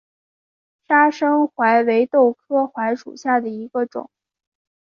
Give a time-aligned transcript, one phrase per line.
[0.87, 4.09] 砂生槐为豆科槐属下的一个种。